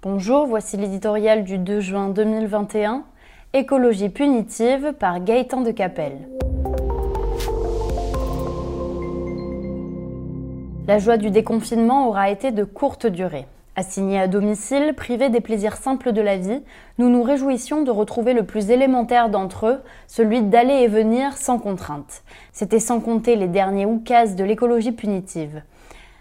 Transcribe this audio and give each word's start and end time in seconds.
Bonjour, 0.00 0.46
voici 0.46 0.76
l'éditorial 0.76 1.42
du 1.42 1.58
2 1.58 1.80
juin 1.80 2.08
2021, 2.10 3.02
Écologie 3.52 4.10
punitive 4.10 4.92
par 4.92 5.18
Gaëtan 5.24 5.62
de 5.62 5.72
Capelle. 5.72 6.28
La 10.86 11.00
joie 11.00 11.16
du 11.16 11.32
déconfinement 11.32 12.06
aura 12.06 12.30
été 12.30 12.52
de 12.52 12.62
courte 12.62 13.08
durée. 13.08 13.46
Assignés 13.74 14.20
à 14.20 14.28
domicile, 14.28 14.94
privés 14.94 15.30
des 15.30 15.40
plaisirs 15.40 15.76
simples 15.76 16.12
de 16.12 16.20
la 16.20 16.36
vie, 16.36 16.62
nous 16.98 17.08
nous 17.10 17.24
réjouissions 17.24 17.82
de 17.82 17.90
retrouver 17.90 18.34
le 18.34 18.46
plus 18.46 18.70
élémentaire 18.70 19.30
d'entre 19.30 19.66
eux, 19.66 19.82
celui 20.06 20.42
d'aller 20.42 20.74
et 20.74 20.88
venir 20.88 21.36
sans 21.36 21.58
contrainte. 21.58 22.22
C'était 22.52 22.78
sans 22.78 23.00
compter 23.00 23.34
les 23.34 23.48
derniers 23.48 23.86
oukas 23.86 24.36
de 24.36 24.44
l'écologie 24.44 24.92
punitive. 24.92 25.60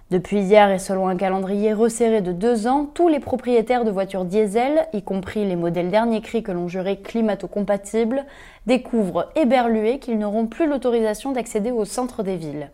Depuis 0.10 0.39
hier 0.39 0.71
et 0.71 0.80
selon 0.80 1.10
un 1.10 1.18
calendrier 1.18 1.74
resserré 1.74 2.21
de 2.21 2.32
deux 2.32 2.66
ans, 2.66 2.86
tous 2.94 3.10
les 3.10 3.20
propriétaires 3.20 3.84
de 3.84 3.92
voitures 3.92 4.24
diesel, 4.24 4.88
y 4.94 5.02
compris 5.02 5.43
les 5.43 5.57
modèles 5.57 5.89
dernier 5.89 6.21
cri 6.21 6.43
que 6.43 6.54
l'on 6.54 6.70
jurait 6.70 6.96
climato-compatibles, 6.96 8.24
découvrent 8.68 9.30
éberlués 9.36 10.00
qu'ils 10.00 10.18
n'auront 10.18 10.47
plus 10.47 10.66
l'autorisation 10.66 11.33
d'accéder 11.33 11.71
au 11.71 11.83
centre 11.83 12.24
des 12.24 12.38
villes. 12.38 12.71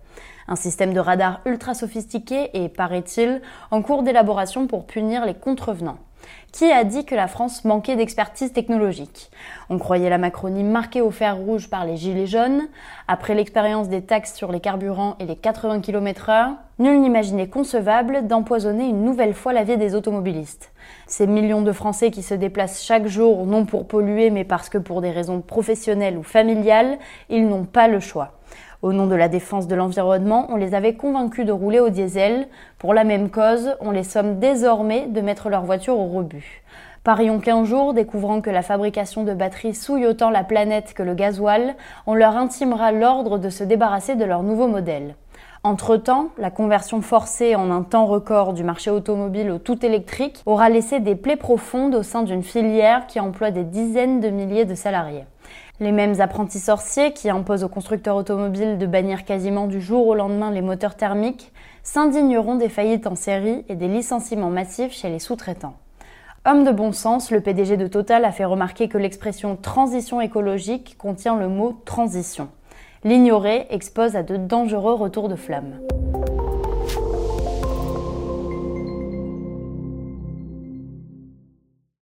Un 0.48 0.56
système 0.56 0.94
de 0.94 1.00
radar 1.00 1.42
ultra 1.48 1.74
sophistiqué 1.74 2.52
et, 2.54 2.70
paraît-il, 2.70 3.42
en 3.72 3.82
cours 3.82 4.04
d'élaboration 4.04 4.68
pour 4.68 4.86
punir 4.86 5.26
les 5.26 5.34
contrevenants. 5.34 5.98
Qui 6.52 6.72
a 6.72 6.84
dit 6.84 7.04
que 7.04 7.16
la 7.16 7.28
France 7.28 7.66
manquait 7.66 7.96
d'expertise 7.96 8.54
technologique? 8.54 9.32
On 9.70 9.80
croyait 9.80 10.10
la 10.10 10.20
Macronie 10.20 10.64
marquée 10.64 11.02
au 11.02 11.10
fer 11.10 11.36
rouge 11.36 11.70
par 11.70 11.84
les 11.84 11.98
gilets 11.98 12.28
jaunes. 12.28 12.68
Après 13.08 13.34
l'expérience 13.34 13.90
des 13.90 14.04
taxes 14.04 14.36
sur 14.36 14.52
les 14.52 14.60
carburants 14.60 15.16
et 15.20 15.26
les 15.26 15.36
80 15.36 15.82
km 15.82 16.30
heure, 16.30 16.52
nul 16.78 17.02
n'imaginait 17.02 17.50
concevable 17.50 18.28
d'empoisonner 18.28 18.86
une 18.86 19.04
nouvelle 19.04 19.34
fois 19.34 19.52
la 19.52 19.64
vie 19.64 19.78
des 19.78 19.96
automobilistes. 19.96 20.72
Ces 21.08 21.26
millions 21.26 21.64
de 21.64 21.72
Français 21.72 22.12
qui 22.12 22.22
se 22.22 22.36
déplacent 22.36 22.84
chaque 22.84 23.08
jour, 23.08 23.46
non 23.48 23.66
pour 23.66 23.88
polluer, 23.88 24.30
mais 24.30 24.44
parce 24.44 24.70
que 24.70 24.78
pour 24.78 25.02
des 25.02 25.12
raisons 25.12 25.42
professionnelles 25.42 26.18
ou 26.18 26.24
familiales, 26.24 27.00
ils 27.30 27.48
n'ont 27.48 27.66
pas 27.66 27.88
le 27.88 28.00
choix. 28.00 28.34
Au 28.84 28.92
nom 28.92 29.08
de 29.08 29.16
la 29.16 29.30
défense 29.30 29.70
de 29.70 29.76
l'environnement, 29.76 30.46
on 30.50 30.58
les 30.58 30.76
avait 30.76 30.96
convaincus 30.96 31.46
de 31.46 31.54
rouler 31.54 31.80
au 31.80 31.88
diesel. 31.88 32.50
Pour 32.80 32.94
la 32.94 33.06
même 33.06 33.30
cause, 33.30 33.78
on 33.80 33.92
les 33.92 34.04
somme 34.04 34.40
désormais 34.40 35.06
de 35.08 35.22
mettre 35.22 35.48
leur 35.48 35.64
voiture 35.64 35.98
au 35.98 36.08
rebut. 36.08 36.64
Parions 37.06 37.40
qu'un 37.40 37.64
jour, 37.64 37.94
découvrant 37.94 38.42
que 38.42 38.50
la 38.50 38.62
fabrication 38.62 39.24
de 39.24 39.34
batteries 39.34 39.74
souille 39.74 40.06
autant 40.06 40.30
la 40.30 40.44
planète 40.44 40.94
que 40.94 41.02
le 41.02 41.14
gasoil, 41.14 41.76
on 42.08 42.14
leur 42.14 42.36
intimera 42.36 42.92
l'ordre 42.92 43.38
de 43.38 43.48
se 43.48 43.64
débarrasser 43.64 44.16
de 44.16 44.26
leur 44.26 44.44
nouveau 44.44 44.68
modèle. 44.68 45.16
Entre-temps, 45.64 46.28
la 46.38 46.52
conversion 46.52 47.02
forcée 47.02 47.56
en 47.56 47.72
un 47.72 47.84
temps 47.84 48.06
record 48.06 48.52
du 48.52 48.66
marché 48.66 48.92
automobile 48.92 49.50
au 49.50 49.60
tout 49.60 49.86
électrique 49.86 50.44
aura 50.46 50.68
laissé 50.68 51.00
des 51.00 51.16
plaies 51.16 51.38
profondes 51.38 51.96
au 51.96 52.04
sein 52.04 52.24
d'une 52.24 52.44
filière 52.44 53.08
qui 53.08 53.22
emploie 53.22 53.52
des 53.52 53.64
dizaines 53.64 54.20
de 54.20 54.28
milliers 54.28 54.66
de 54.66 54.76
salariés. 54.76 55.24
Les 55.80 55.92
mêmes 55.92 56.22
apprentis 56.22 56.60
sorciers 56.60 57.14
qui 57.14 57.30
imposent 57.30 57.64
aux 57.64 57.70
constructeurs 57.70 58.16
automobiles 58.16 58.78
de 58.78 58.86
bannir 58.86 59.26
quasiment 59.26 59.68
du 59.68 59.82
jour 59.82 60.08
au 60.08 60.16
lendemain 60.16 60.52
les 60.52 60.62
moteurs 60.62 60.96
thermiques 60.96 61.52
s'indigneront 61.84 62.56
des 62.56 62.70
faillites 62.70 63.08
en 63.08 63.16
série 63.16 63.66
et 63.70 63.76
des 63.76 63.88
licenciements 63.88 64.50
massifs 64.50 64.94
chez 64.94 65.10
les 65.10 65.20
sous-traitants. 65.20 65.76
Homme 66.46 66.66
de 66.66 66.72
bon 66.72 66.92
sens, 66.92 67.32
le 67.32 67.40
PDG 67.40 67.78
de 67.78 67.88
Total 67.88 68.26
a 68.26 68.32
fait 68.32 68.46
remarquer 68.46 68.90
que 68.90 68.98
l'expression 68.98 69.56
transition 69.56 70.20
écologique 70.20 70.98
contient 70.98 71.38
le 71.38 71.48
mot 71.48 71.82
transition. 71.86 72.50
L'ignorer 73.06 73.68
expose 73.70 74.16
à 74.16 74.24
de 74.24 74.38
dangereux 74.38 74.94
retours 74.94 75.30
de 75.30 75.36
flamme. 75.36 75.80